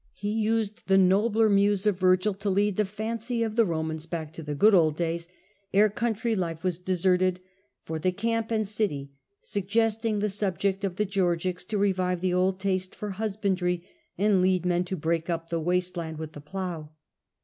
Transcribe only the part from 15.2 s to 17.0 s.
up the waste land with the plough.